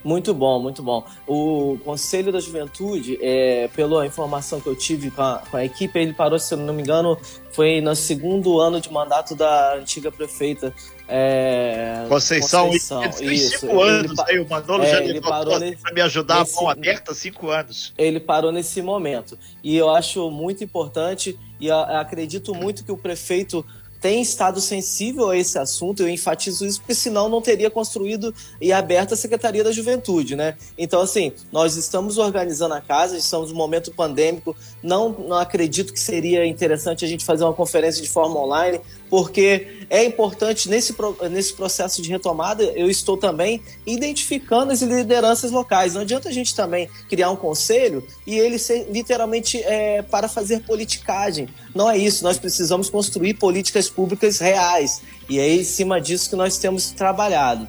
Muito 0.04 0.34
bom, 0.34 0.60
muito 0.60 0.82
bom. 0.82 1.06
O 1.28 1.78
Conselho 1.86 2.32
da 2.32 2.40
Juventude, 2.40 3.18
é, 3.22 3.70
pela 3.76 4.06
informação 4.06 4.60
que 4.60 4.68
eu 4.68 4.76
tive 4.76 5.12
com 5.12 5.22
a, 5.22 5.44
com 5.50 5.58
a, 5.58 5.66
equipe, 5.66 5.98
ele 6.00 6.14
parou, 6.14 6.40
se 6.40 6.54
eu 6.54 6.58
não 6.58 6.74
me 6.74 6.82
engano, 6.82 7.18
foi 7.52 7.82
no 7.82 7.96
segundo 7.96 8.60
ano 8.60 8.82
de 8.82 8.92
mandato 8.92 9.36
da 9.36 9.76
antiga 9.76 10.12
prefeita 10.12 10.74
é, 11.14 12.06
Conceição. 12.08 12.68
Conceição. 12.68 13.04
Isso. 13.04 13.60
cinco 13.60 13.82
anos 13.82 14.12
ele, 14.12 14.22
aí, 14.30 14.40
o 14.40 14.48
Manolo 14.48 14.84
é, 14.84 14.90
já 14.90 15.04
ele 15.04 15.20
parou 15.20 15.60
para 15.60 15.94
me 15.94 16.02
ajudar 16.02 16.40
nesse, 16.40 16.58
a 16.58 16.62
mão 16.62 16.70
aberta, 16.70 17.14
cinco 17.14 17.50
anos. 17.50 17.94
Ele 17.98 18.18
parou 18.18 18.50
nesse 18.50 18.82
momento. 18.82 19.38
E 19.62 19.76
eu 19.76 19.90
acho 19.90 20.32
muito 20.32 20.64
importante 20.64 21.38
e 21.60 21.70
acredito 21.70 22.56
muito 22.56 22.86
que 22.86 22.94
o 22.94 22.98
prefeito 22.98 23.66
tem 24.02 24.20
estado 24.20 24.60
sensível 24.60 25.30
a 25.30 25.38
esse 25.38 25.60
assunto, 25.60 26.02
eu 26.02 26.10
enfatizo 26.10 26.66
isso, 26.66 26.80
porque 26.80 26.96
senão 26.96 27.30
não 27.30 27.40
teria 27.40 27.70
construído 27.70 28.34
e 28.60 28.74
aberto 28.74 29.14
a 29.14 29.18
Secretaria 29.18 29.64
da 29.64 29.72
Juventude, 29.72 30.36
né? 30.36 30.58
Então, 30.76 31.02
assim, 31.02 31.32
nós 31.52 31.76
estamos 31.76 32.18
organizando 32.18 32.74
a 32.74 32.82
casa, 32.82 33.16
estamos 33.16 33.52
no 33.52 33.56
momento 33.56 33.92
pandêmico, 33.92 34.56
não, 34.82 35.10
não 35.10 35.38
acredito 35.38 35.94
que 35.94 36.00
seria 36.00 36.46
interessante 36.48 37.06
a 37.06 37.08
gente 37.08 37.24
fazer 37.24 37.44
uma 37.44 37.54
conferência 37.54 38.02
de 38.02 38.10
forma 38.10 38.40
online, 38.40 38.82
porque 39.12 39.68
é 39.90 40.06
importante 40.06 40.70
nesse, 40.70 40.96
nesse 41.30 41.54
processo 41.54 42.02
de 42.02 42.10
retomada, 42.10 42.64
eu 42.64 42.90
estou 42.90 43.18
também 43.18 43.62
identificando 43.86 44.72
as 44.72 44.82
lideranças 44.82 45.52
locais. 45.52 45.94
Não 45.94 46.02
adianta 46.02 46.30
a 46.30 46.32
gente 46.32 46.56
também 46.56 46.90
criar 47.10 47.30
um 47.30 47.36
conselho 47.36 48.08
e 48.26 48.40
ele 48.40 48.58
ser 48.58 48.88
literalmente 48.90 49.62
é, 49.64 50.02
para 50.02 50.30
fazer 50.30 50.62
politicagem. 50.62 51.50
Não 51.76 51.92
é 51.92 51.98
isso, 51.98 52.24
nós 52.24 52.40
precisamos 52.40 52.90
construir 52.90 53.34
políticas 53.34 53.90
públicas 53.90 54.40
reais. 54.40 55.02
E 55.30 55.38
é 55.40 55.56
em 55.56 55.64
cima 55.66 56.00
disso 56.00 56.30
que 56.30 56.38
nós 56.38 56.58
temos 56.58 56.92
trabalhado. 56.92 57.68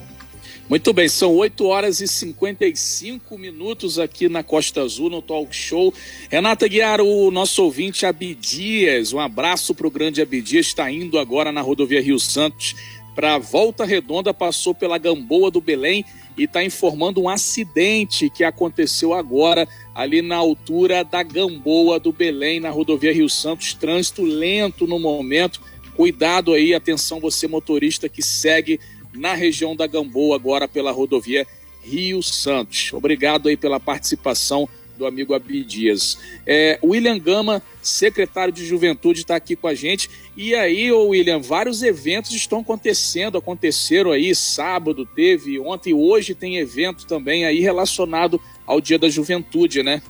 Muito 0.73 0.95
bem, 0.95 1.07
são 1.07 1.37
8 1.37 1.67
horas 1.67 2.01
e 2.01 2.09
55 2.09 3.37
minutos 3.37 3.99
aqui 3.99 4.27
na 4.27 4.43
Costa 4.43 4.81
Azul, 4.81 5.11
no 5.11 5.21
Talk 5.21 5.55
Show. 5.55 5.93
Renata 6.31 6.67
Guiar, 6.67 7.03
o 7.03 7.31
nosso 7.31 7.63
ouvinte 7.63 8.07
Abidias, 8.07 9.13
um 9.13 9.21
abraço 9.21 9.75
para 9.75 9.87
o 9.87 9.91
grande 9.91 10.23
Abidias, 10.23 10.69
está 10.69 10.91
indo 10.91 11.19
agora 11.19 11.53
na 11.53 11.61
rodovia 11.61 12.01
Rio 12.01 12.19
Santos 12.19 12.75
para 13.15 13.37
Volta 13.37 13.85
Redonda, 13.85 14.33
passou 14.33 14.75
pela 14.75 14.97
Gamboa 14.97 15.51
do 15.51 15.61
Belém 15.61 16.07
e 16.39 16.45
está 16.45 16.65
informando 16.65 17.21
um 17.21 17.29
acidente 17.29 18.31
que 18.31 18.43
aconteceu 18.43 19.13
agora 19.13 19.69
ali 19.95 20.23
na 20.23 20.37
altura 20.37 21.05
da 21.05 21.23
Gamboa 21.23 22.01
do 22.01 22.13
Belém, 22.13 22.61
na 22.61 22.71
rodovia 22.71 23.13
Rio 23.13 23.29
Santos. 23.29 23.75
Trânsito 23.75 24.23
lento 24.23 24.87
no 24.87 24.99
momento. 24.99 25.61
Cuidado 25.95 26.55
aí, 26.55 26.73
atenção 26.73 27.21
você 27.21 27.47
motorista 27.47 28.09
que 28.09 28.23
segue 28.23 28.81
na 29.13 29.35
região 29.35 29.75
da 29.77 29.87
Gamboa, 29.87 30.37
agora 30.37 30.67
pela 30.67 30.91
rodovia 30.91 31.47
Rio 31.83 32.23
Santos. 32.23 32.93
Obrigado 32.93 33.49
aí 33.49 33.57
pela 33.57 33.81
participação 33.81 34.69
do 34.97 35.07
amigo 35.07 35.35
Abidias. 35.35 36.19
É, 36.47 36.79
William 36.83 37.19
Gama, 37.19 37.63
secretário 37.83 38.53
de 38.53 38.65
Juventude, 38.65 39.21
está 39.21 39.37
aqui 39.37 39.57
com 39.57 39.67
a 39.67 39.75
gente. 39.75 40.09
E 40.37 40.55
aí, 40.55 40.93
ô 40.93 41.09
William, 41.09 41.41
vários 41.41 41.83
eventos 41.83 42.31
estão 42.33 42.61
acontecendo, 42.61 43.37
aconteceram 43.37 44.13
aí, 44.13 44.35
sábado 44.35 45.05
teve, 45.05 45.59
ontem 45.59 45.93
hoje 45.93 46.35
tem 46.35 46.59
evento 46.59 47.07
também 47.07 47.45
aí 47.45 47.61
relacionado 47.61 48.41
ao 48.67 48.81
Dia 48.81 48.99
da 48.99 49.09
Juventude, 49.09 49.83
né? 49.83 50.03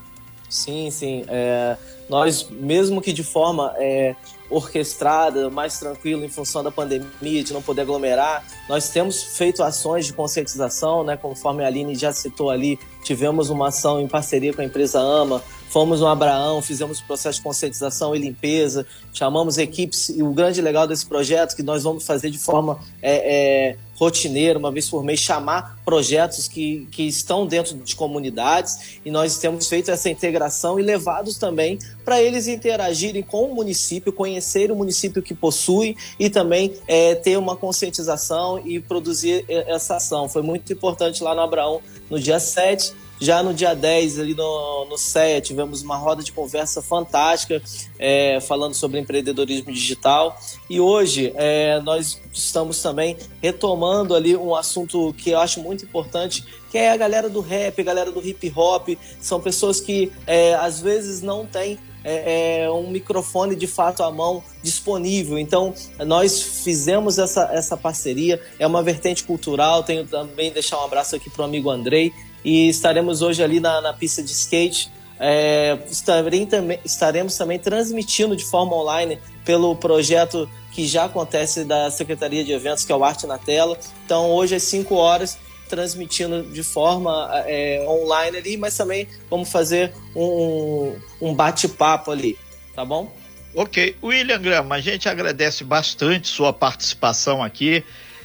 Sim, 0.49 0.91
sim. 0.91 1.25
É, 1.29 1.77
nós, 2.11 2.49
mesmo 2.51 3.01
que 3.01 3.13
de 3.13 3.23
forma 3.23 3.75
é, 3.79 4.15
orquestrada, 4.53 5.49
mais 5.51 5.79
tranquila 5.79 6.25
em 6.25 6.29
função 6.29 6.63
da 6.63 6.71
pandemia, 6.71 7.43
de 7.43 7.53
não 7.53 7.63
poder 7.63 7.83
aglomerar. 7.83 8.45
Nós 8.69 8.91
temos 8.91 9.23
feito 9.23 9.63
ações 9.63 10.07
de 10.07 10.13
conscientização, 10.13 11.03
né? 11.03 11.17
Conforme 11.17 11.65
a 11.65 11.67
Aline 11.67 11.95
já 11.95 12.13
citou 12.13 12.51
ali, 12.51 12.79
tivemos 13.03 13.51
uma 13.51 13.69
ação 13.69 14.01
em 14.01 14.07
parceria 14.07 14.53
com 14.53 14.61
a 14.61 14.65
empresa 14.65 15.01
AMA, 15.01 15.43
fomos 15.73 16.01
no 16.01 16.07
Abraão, 16.07 16.61
fizemos 16.61 17.01
o 17.01 17.05
processo 17.07 17.39
de 17.39 17.43
conscientização 17.43 18.15
e 18.15 18.19
limpeza, 18.19 18.87
chamamos 19.11 19.57
equipes, 19.57 20.11
e 20.11 20.23
o 20.23 20.31
grande 20.31 20.61
legal 20.61 20.87
desse 20.87 21.07
projeto 21.07 21.57
que 21.57 21.63
nós 21.63 21.83
vamos 21.83 22.05
fazer 22.05 22.29
de 22.29 22.39
forma 22.39 22.79
é, 23.01 23.71
é, 23.71 23.77
rotineira, 23.97 24.59
uma 24.59 24.71
vez 24.71 24.91
por 24.91 25.03
mês, 25.03 25.21
chamar 25.21 25.79
projetos 25.83 26.47
que, 26.47 26.87
que 26.91 27.05
estão 27.05 27.47
dentro 27.47 27.75
de 27.75 27.97
comunidades, 27.97 29.01
e 29.03 29.11
nós 29.11 29.39
temos 29.39 29.67
feito 29.67 29.91
essa 29.91 30.11
integração 30.11 30.79
e 30.79 30.83
levados 30.83 31.39
também 31.39 31.79
para 32.05 32.21
eles 32.21 32.49
interagirem 32.49 33.23
com 33.23 33.45
o 33.45 33.55
município, 33.55 34.13
conhecer 34.13 34.71
o 34.71 34.77
município 34.77 35.23
que 35.23 35.35
possui 35.35 35.97
e 36.19 36.29
também 36.29 36.75
é, 36.87 37.15
ter 37.15 37.39
uma 37.39 37.57
conscientização 37.57 38.61
e 38.63 38.79
produzir 38.79 39.47
essa 39.49 39.97
ação. 39.97 40.29
Foi 40.29 40.43
muito 40.43 40.71
importante 40.71 41.25
lá 41.25 41.35
no 41.35 41.41
Abraão 41.41 41.81
no 42.11 42.21
dia 42.21 42.39
7 42.39 42.93
já 43.23 43.41
no 43.41 43.55
dia 43.55 43.73
10, 43.73 44.19
ali 44.19 44.35
no, 44.35 44.85
no 44.87 44.99
CEA, 44.99 45.41
tivemos 45.41 45.81
uma 45.81 45.97
roda 45.97 46.25
de 46.25 46.33
conversa 46.33 46.83
fantástica 46.83 47.63
é, 47.97 48.41
falando 48.41 48.75
sobre 48.75 48.99
empreendedorismo 48.99 49.73
digital. 49.73 50.37
E 50.69 50.81
hoje 50.81 51.33
é, 51.37 51.81
nós 51.83 52.21
estamos 52.33 52.83
também 52.83 53.17
retomando 53.41 54.17
ali 54.17 54.37
um 54.37 54.57
assunto 54.57 55.15
que 55.17 55.31
eu 55.31 55.39
acho 55.39 55.61
muito 55.61 55.85
importante, 55.85 56.45
que 56.69 56.77
é 56.77 56.91
a 56.91 56.97
galera 56.97 57.31
do 57.31 57.41
rap, 57.41 57.81
a 57.81 57.85
galera 57.85 58.11
do 58.11 58.27
hip 58.27 58.53
hop. 58.57 58.89
São 59.21 59.41
pessoas 59.41 59.81
que 59.81 60.11
é, 60.27 60.55
às 60.55 60.81
vezes 60.81 61.23
não 61.23 61.47
têm 61.47 61.79
é, 62.03 62.65
é, 62.65 62.71
um 62.73 62.91
microfone 62.91 63.55
de 63.55 63.69
fato 63.69 64.03
à 64.03 64.11
mão 64.11 64.43
disponível. 64.65 65.39
Então, 65.39 65.73
nós 66.05 66.43
fizemos 66.43 67.21
essa, 67.21 67.49
essa 67.53 67.77
parceria, 67.77 68.43
é 68.59 68.67
uma 68.67 68.83
vertente 68.83 69.23
cultural. 69.23 69.85
Tenho 69.85 70.05
também 70.09 70.51
deixar 70.51 70.81
um 70.81 70.85
abraço 70.85 71.15
aqui 71.15 71.31
para 71.31 71.43
o 71.43 71.45
amigo 71.45 71.71
Andrei, 71.71 72.13
e 72.45 72.69
estaremos 72.69 73.23
hoje 73.23 73.43
ali 73.43 73.61
na, 73.61 73.81
na 73.81 73.93
pista 73.93 74.23
de 74.23 74.33
skate. 74.33 74.91
É, 75.19 75.79
estarei, 75.89 76.47
também, 76.47 76.81
estaremos 76.85 77.37
também 77.37 77.59
transmitindo 77.59 78.35
de 78.35 78.45
forma 78.45 78.75
online 78.75 79.19
pelo 79.45 79.77
projeto 79.77 80.49
que 80.73 80.87
já 80.87 81.05
acontece 81.05 81.65
da 81.65 81.91
Secretaria 81.91 82.43
de 82.43 82.53
Eventos, 82.53 82.85
que 82.85 82.91
é 82.91 82.97
o 82.97 83.05
Arte 83.05 83.27
na 83.27 83.39
Tela. 83.39 83.79
Então, 84.05 84.31
hoje 84.31 84.55
às 84.55 84.63
5 84.65 84.95
horas, 84.95 85.39
transmitindo 85.69 86.43
de 86.43 86.63
forma 86.63 87.31
é, 87.47 87.85
online 87.89 88.37
ali, 88.39 88.57
mas 88.57 88.77
também 88.77 89.07
vamos 89.31 89.51
fazer 89.51 89.93
um, 90.17 90.97
um 91.21 91.35
bate-papo 91.35 92.11
ali, 92.11 92.39
tá 92.75 92.85
bom? 92.85 93.13
Ok. 93.55 93.97
William 94.03 94.41
Grama, 94.41 94.77
a 94.77 94.81
gente 94.81 95.09
agradece 95.09 95.63
bastante 95.63 96.29
sua 96.29 96.53
participação 96.53 97.43
aqui. 97.43 97.85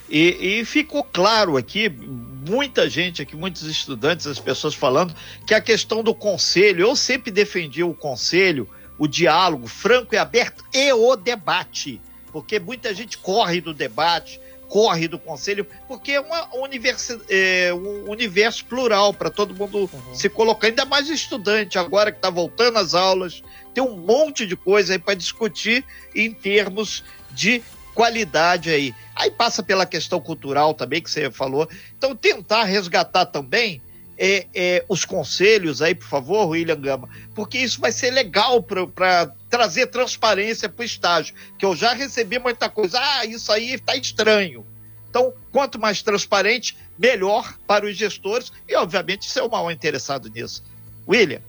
E, 0.09 0.59
e, 0.59 0.65
ficou 0.65 1.03
claro 1.03 1.57
aqui, 1.57 1.91
muita 2.47 2.89
gente 2.89 3.21
aqui, 3.21 3.35
muitos 3.35 3.63
estudantes, 3.63 4.25
as 4.25 4.39
pessoas 4.39 4.73
falando, 4.73 5.13
que 5.45 5.53
a 5.53 5.61
questão 5.61 6.03
do 6.03 6.15
conselho, 6.15 6.81
eu 6.81 6.95
sempre 6.95 7.31
defendi 7.31 7.83
o 7.83 7.93
conselho, 7.93 8.67
o 8.97 9.07
diálogo 9.07 9.67
franco 9.67 10.15
e 10.15 10.17
aberto 10.17 10.63
e 10.73 10.91
o 10.91 11.15
debate, 11.15 12.01
porque 12.31 12.59
muita 12.59 12.93
gente 12.93 13.17
corre 13.17 13.61
do 13.61 13.73
debate, 13.73 14.39
corre 14.67 15.07
do 15.07 15.17
conselho, 15.17 15.65
porque 15.87 16.13
é, 16.13 16.19
uma 16.19 16.55
universi 16.55 17.19
é 17.29 17.73
um 17.73 18.09
universo 18.09 18.65
plural 18.65 19.13
para 19.13 19.29
todo 19.29 19.55
mundo 19.55 19.89
uhum. 19.91 20.15
se 20.15 20.29
colocar, 20.29 20.67
ainda 20.67 20.85
mais 20.85 21.09
estudante, 21.09 21.77
agora 21.77 22.11
que 22.11 22.17
está 22.17 22.29
voltando 22.29 22.77
às 22.77 22.93
aulas, 22.93 23.43
tem 23.73 23.83
um 23.83 23.97
monte 23.97 24.45
de 24.45 24.55
coisa 24.55 24.93
aí 24.93 24.99
para 24.99 25.13
discutir 25.13 25.85
em 26.13 26.33
termos 26.33 27.03
de 27.31 27.61
qualidade 27.97 28.69
aí. 28.69 28.93
Aí 29.15 29.31
passa 29.31 29.63
pela 29.63 29.83
questão 29.83 30.21
cultural 30.21 30.75
também, 30.75 31.01
que 31.01 31.09
você 31.09 31.31
falou. 31.31 31.67
Então, 31.97 32.15
tentar 32.15 32.63
resgatar 32.63 33.25
também 33.25 33.81
é, 34.15 34.45
é, 34.53 34.85
os 34.87 35.03
conselhos 35.03 35.81
aí, 35.81 35.95
por 35.95 36.07
favor, 36.07 36.49
William 36.49 36.79
Gama, 36.79 37.09
porque 37.33 37.57
isso 37.57 37.81
vai 37.81 37.91
ser 37.91 38.11
legal 38.11 38.61
para 38.61 39.33
trazer 39.49 39.87
transparência 39.87 40.69
para 40.69 40.83
o 40.83 40.85
estágio, 40.85 41.33
que 41.57 41.65
eu 41.65 41.75
já 41.75 41.93
recebi 41.93 42.37
muita 42.37 42.69
coisa. 42.69 42.99
Ah, 43.01 43.25
isso 43.25 43.51
aí 43.51 43.73
está 43.73 43.95
estranho. 43.95 44.63
Então, 45.09 45.33
quanto 45.51 45.79
mais 45.79 46.03
transparente, 46.03 46.77
melhor 46.99 47.57
para 47.65 47.83
os 47.83 47.97
gestores 47.97 48.51
e, 48.69 48.75
obviamente, 48.75 49.27
ser 49.27 49.41
o 49.41 49.49
maior 49.49 49.71
interessado 49.71 50.29
nisso. 50.29 50.63
William. 51.07 51.41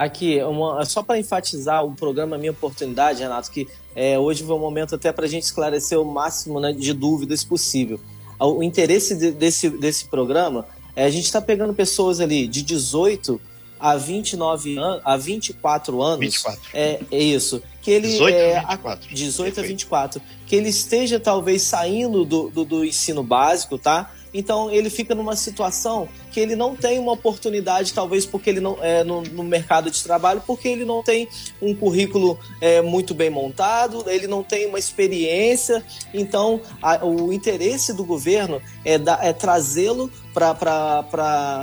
Aqui, 0.00 0.42
uma, 0.42 0.82
só 0.86 1.02
para 1.02 1.18
enfatizar 1.18 1.84
o 1.84 1.92
programa 1.92 2.38
Minha 2.38 2.52
Oportunidade, 2.52 3.20
Renato, 3.20 3.50
que 3.50 3.68
é, 3.94 4.18
hoje 4.18 4.42
foi 4.42 4.54
um 4.54 4.58
momento 4.58 4.94
até 4.94 5.12
para 5.12 5.26
a 5.26 5.28
gente 5.28 5.42
esclarecer 5.42 6.00
o 6.00 6.06
máximo 6.06 6.58
né, 6.58 6.72
de 6.72 6.94
dúvidas 6.94 7.44
possível. 7.44 8.00
O 8.38 8.62
interesse 8.62 9.14
de, 9.14 9.30
desse, 9.30 9.68
desse 9.68 10.06
programa 10.06 10.66
é 10.96 11.04
a 11.04 11.10
gente 11.10 11.26
está 11.26 11.38
pegando 11.38 11.74
pessoas 11.74 12.18
ali 12.18 12.46
de 12.46 12.62
18 12.62 13.38
a 13.78 13.94
29 13.98 14.78
anos, 14.78 15.02
a 15.04 15.18
24 15.18 16.02
anos. 16.02 16.20
24. 16.20 16.60
É, 16.72 17.00
é 17.10 17.18
isso. 17.18 17.62
Que 17.82 17.90
ele 17.90 18.08
18 18.08 18.34
é, 18.34 18.56
a 18.56 18.70
24. 18.70 19.14
18 19.14 19.36
Perfeito. 19.36 19.60
a 19.60 19.68
24. 19.68 20.22
Que 20.46 20.56
ele 20.56 20.70
esteja 20.70 21.20
talvez 21.20 21.60
saindo 21.60 22.24
do, 22.24 22.48
do, 22.48 22.64
do 22.64 22.84
ensino 22.86 23.22
básico, 23.22 23.76
tá? 23.76 24.10
Então 24.32 24.70
ele 24.70 24.88
fica 24.90 25.14
numa 25.14 25.36
situação 25.36 26.08
que 26.30 26.38
ele 26.38 26.54
não 26.54 26.76
tem 26.76 26.98
uma 26.98 27.12
oportunidade, 27.12 27.92
talvez 27.92 28.24
porque 28.24 28.50
ele 28.50 28.60
não 28.60 28.78
é 28.80 29.02
no, 29.02 29.22
no 29.22 29.42
mercado 29.42 29.90
de 29.90 30.02
trabalho, 30.02 30.42
porque 30.46 30.68
ele 30.68 30.84
não 30.84 31.02
tem 31.02 31.28
um 31.60 31.74
currículo 31.74 32.38
é, 32.60 32.80
muito 32.80 33.14
bem 33.14 33.30
montado, 33.30 34.04
ele 34.08 34.26
não 34.26 34.42
tem 34.42 34.66
uma 34.66 34.78
experiência. 34.78 35.84
Então 36.14 36.60
a, 36.80 37.04
o 37.04 37.32
interesse 37.32 37.92
do 37.92 38.04
governo 38.04 38.62
é, 38.84 38.94
é 39.22 39.32
trazê-lo 39.32 40.10
para 40.32 41.04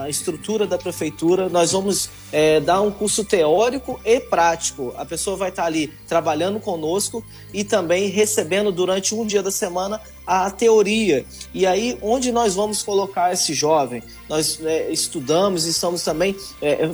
a 0.04 0.10
estrutura 0.10 0.68
da 0.68 0.78
prefeitura. 0.78 1.50
Nós 1.50 1.72
vamos 1.72 2.10
é, 2.32 2.60
dar 2.60 2.82
um 2.82 2.92
curso 2.92 3.24
teórico 3.24 4.00
e 4.04 4.20
prático. 4.20 4.94
A 4.98 5.06
pessoa 5.06 5.38
vai 5.38 5.50
estar 5.50 5.66
ali 5.66 5.88
trabalhando 6.08 6.60
conosco 6.60 7.24
e 7.54 7.64
também 7.64 8.10
recebendo 8.10 8.72
durante 8.72 9.16
um 9.16 9.26
dia 9.26 9.42
da 9.42 9.52
semana 9.52 10.02
a 10.26 10.50
teoria. 10.52 11.26
E 11.54 11.66
aí, 11.66 11.98
onde 12.02 12.32
nós 12.32 12.56
vamos 12.56 12.84
colocar 12.84 13.32
esse 13.32 13.54
jovem? 13.54 14.04
Nós 14.28 14.60
é, 14.64 14.92
estudamos 14.92 15.66
e 15.66 15.70
estamos 15.70 16.04
também 16.04 16.36
é, 16.62 16.86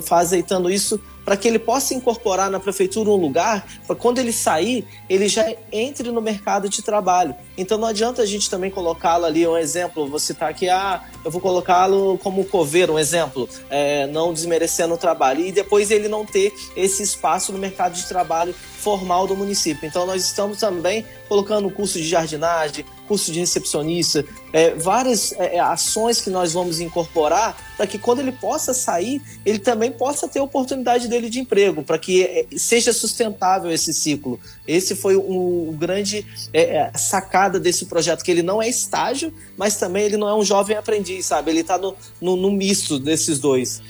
isso 0.70 1.00
para 1.24 1.36
que 1.36 1.48
ele 1.48 1.58
possa 1.58 1.94
incorporar 1.94 2.50
na 2.50 2.60
prefeitura 2.60 3.10
um 3.10 3.16
lugar 3.16 3.66
para 3.86 3.96
quando 3.96 4.18
ele 4.18 4.32
sair, 4.32 4.86
ele 5.08 5.28
já 5.28 5.52
entre 5.72 6.10
no 6.10 6.20
mercado 6.20 6.68
de 6.68 6.82
trabalho. 6.82 7.34
Então 7.56 7.78
não 7.78 7.88
adianta 7.88 8.22
a 8.22 8.26
gente 8.26 8.50
também 8.50 8.70
colocá-lo 8.70 9.24
ali, 9.24 9.46
um 9.46 9.56
exemplo, 9.56 10.06
vou 10.06 10.18
citar 10.18 10.50
aqui, 10.50 10.68
ah, 10.68 11.02
eu 11.24 11.30
vou 11.30 11.40
colocá-lo 11.40 12.18
como 12.18 12.44
coveiro, 12.44 12.94
um 12.94 12.98
exemplo, 12.98 13.48
é, 13.70 14.06
não 14.08 14.32
desmerecendo 14.32 14.94
o 14.94 14.98
trabalho, 14.98 15.44
e 15.44 15.52
depois 15.52 15.90
ele 15.90 16.08
não 16.08 16.26
ter 16.26 16.52
esse 16.76 17.02
espaço 17.02 17.52
no 17.52 17.58
mercado 17.58 17.94
de 17.94 18.06
trabalho 18.06 18.54
formal 18.84 19.26
do 19.26 19.34
município. 19.34 19.86
Então, 19.86 20.04
nós 20.04 20.22
estamos 20.22 20.58
também 20.58 21.06
colocando 21.28 21.70
curso 21.70 21.98
de 21.98 22.06
jardinagem, 22.06 22.84
curso 23.06 23.32
de 23.32 23.40
recepcionista, 23.40 24.24
é, 24.52 24.74
várias 24.74 25.32
é, 25.32 25.56
é, 25.56 25.60
ações 25.60 26.20
que 26.20 26.30
nós 26.30 26.52
vamos 26.52 26.80
incorporar 26.80 27.56
para 27.76 27.86
que 27.86 27.98
quando 27.98 28.20
ele 28.20 28.32
possa 28.32 28.72
sair, 28.72 29.20
ele 29.44 29.58
também 29.58 29.90
possa 29.90 30.28
ter 30.28 30.38
a 30.38 30.42
oportunidade 30.42 31.08
dele 31.08 31.28
de 31.28 31.40
emprego, 31.40 31.82
para 31.82 31.98
que 31.98 32.22
é, 32.22 32.46
seja 32.56 32.92
sustentável 32.92 33.70
esse 33.70 33.92
ciclo. 33.92 34.38
Esse 34.66 34.94
foi 34.94 35.16
o, 35.16 35.68
o 35.68 35.76
grande 35.78 36.26
é, 36.52 36.76
é, 36.76 36.92
sacada 36.96 37.58
desse 37.58 37.86
projeto, 37.86 38.22
que 38.22 38.30
ele 38.30 38.42
não 38.42 38.62
é 38.62 38.68
estágio, 38.68 39.32
mas 39.56 39.76
também 39.76 40.04
ele 40.04 40.16
não 40.16 40.28
é 40.28 40.34
um 40.34 40.44
jovem 40.44 40.76
aprendiz, 40.76 41.26
sabe? 41.26 41.50
Ele 41.50 41.60
está 41.60 41.78
no, 41.78 41.96
no, 42.20 42.36
no 42.36 42.50
misto 42.50 42.98
desses 42.98 43.38
dois. 43.38 43.82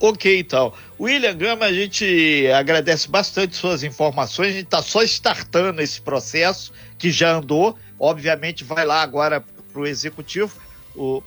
Ok, 0.00 0.38
então. 0.38 0.72
William 1.00 1.36
Gama, 1.36 1.64
a 1.64 1.72
gente 1.72 2.46
agradece 2.56 3.08
bastante 3.08 3.56
suas 3.56 3.82
informações. 3.82 4.48
A 4.48 4.52
gente 4.52 4.64
está 4.64 4.82
só 4.82 5.02
startando 5.02 5.82
esse 5.82 6.00
processo 6.00 6.72
que 6.96 7.10
já 7.10 7.36
andou. 7.36 7.76
Obviamente, 7.98 8.64
vai 8.64 8.84
lá 8.84 9.02
agora 9.02 9.40
para 9.40 9.80
o 9.80 9.86
executivo 9.86 10.52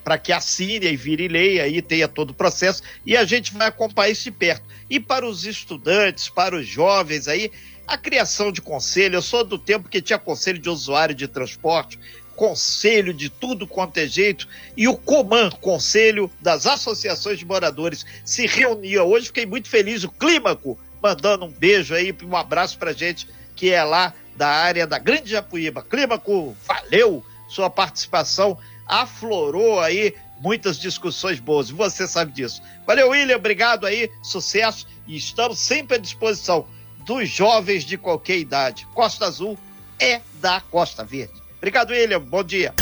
para 0.03 0.17
que 0.17 0.33
assine 0.33 0.87
e 0.87 0.97
vire 0.97 1.27
lei, 1.27 1.61
aí 1.61 1.81
tenha 1.81 2.07
todo 2.07 2.31
o 2.31 2.33
processo, 2.33 2.83
e 3.05 3.15
a 3.15 3.23
gente 3.23 3.53
vai 3.53 3.67
acompanhar 3.67 4.09
isso 4.09 4.23
de 4.23 4.31
perto. 4.31 4.65
E 4.89 4.99
para 4.99 5.25
os 5.25 5.45
estudantes, 5.45 6.29
para 6.29 6.55
os 6.55 6.67
jovens 6.67 7.27
aí, 7.27 7.51
a 7.87 7.97
criação 7.97 8.51
de 8.51 8.61
conselho, 8.61 9.15
eu 9.15 9.21
sou 9.21 9.43
do 9.43 9.57
tempo 9.57 9.89
que 9.89 10.01
tinha 10.01 10.19
conselho 10.19 10.59
de 10.59 10.69
usuário 10.69 11.15
de 11.15 11.27
transporte, 11.27 11.97
conselho 12.35 13.13
de 13.13 13.29
tudo 13.29 13.67
quanto 13.67 13.97
é 13.97 14.07
jeito, 14.07 14.47
e 14.75 14.87
o 14.87 14.97
COMAN, 14.97 15.49
Conselho 15.51 16.29
das 16.41 16.65
Associações 16.65 17.39
de 17.39 17.45
Moradores, 17.45 18.05
se 18.25 18.47
reunia 18.47 19.03
hoje. 19.03 19.27
Fiquei 19.27 19.45
muito 19.45 19.69
feliz, 19.69 20.03
o 20.03 20.09
Clímaco, 20.09 20.77
mandando 21.01 21.45
um 21.45 21.51
beijo 21.51 21.93
aí, 21.93 22.13
um 22.23 22.35
abraço 22.35 22.77
pra 22.77 22.93
gente, 22.93 23.27
que 23.55 23.69
é 23.69 23.83
lá 23.83 24.13
da 24.35 24.47
área 24.47 24.87
da 24.87 24.97
Grande 24.97 25.29
Japuíba. 25.29 25.81
Clímaco, 25.81 26.55
valeu 26.67 27.23
sua 27.47 27.69
participação, 27.69 28.57
aflorou 28.87 29.79
aí 29.79 30.15
muitas 30.39 30.79
discussões 30.79 31.39
boas, 31.39 31.69
você 31.69 32.07
sabe 32.07 32.31
disso. 32.31 32.61
Valeu, 32.87 33.09
William, 33.09 33.35
obrigado 33.35 33.85
aí, 33.85 34.09
sucesso, 34.23 34.87
e 35.07 35.15
estamos 35.15 35.59
sempre 35.59 35.97
à 35.97 35.99
disposição 35.99 36.65
dos 37.05 37.29
jovens 37.29 37.83
de 37.83 37.97
qualquer 37.97 38.37
idade. 38.37 38.87
Costa 38.93 39.25
Azul 39.25 39.57
é 39.99 40.21
da 40.41 40.61
Costa 40.61 41.03
Verde. 41.03 41.33
Obrigado, 41.57 41.91
William. 41.91 42.19
Bom 42.19 42.43
dia. 42.43 42.73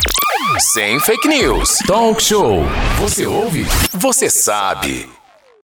Sem 0.60 1.00
fake 1.02 1.28
news. 1.28 1.80
Talk 1.86 2.24
show. 2.24 2.64
Você 3.00 3.26
ouve? 3.26 3.66
Você 3.92 4.30
sabe. 4.30 5.19